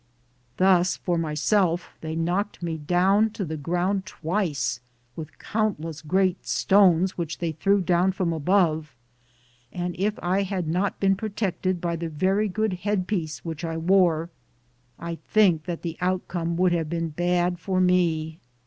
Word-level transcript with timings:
Thus, 0.57 0.97
for 0.97 1.15
myself, 1.15 1.91
they 2.01 2.15
knocked 2.15 2.63
me 2.63 2.75
down 2.79 3.29
to 3.37 3.45
the 3.45 3.55
ground 3.55 4.07
twice 4.07 4.79
with 5.15 5.37
countless 5.37 6.01
great 6.01 6.41
Btonea 6.41 7.11
which 7.11 7.37
they 7.37 7.51
threw 7.51 7.81
down 7.81 8.11
from 8.11 8.33
above, 8.33 8.95
and 9.71 9.95
if 9.99 10.17
I 10.23 10.41
had 10.41 10.67
not 10.67 10.99
been 10.99 11.15
pro 11.15 11.29
tected 11.29 11.79
by 11.79 11.97
the 11.97 12.09
very 12.09 12.47
good 12.49 12.73
headpiece 12.81 13.45
which 13.45 13.63
I 13.63 13.77
wore, 13.77 14.31
I 14.97 15.19
think 15.29 15.65
that 15.65 15.83
the 15.83 15.97
outcome 16.01 16.57
would 16.57 16.71
have 16.71 16.89
been 16.89 17.13
had 17.15 17.59
for 17.59 17.79
me. 17.79 18.39